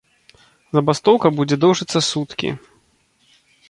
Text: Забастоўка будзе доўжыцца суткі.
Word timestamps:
Забастоўка 0.77 1.33
будзе 1.37 1.55
доўжыцца 1.67 2.05
суткі. 2.11 2.49